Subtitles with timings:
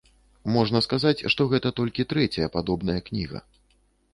[0.53, 3.45] Можна сказаць, што гэта толькі трэцяя падобная кніга.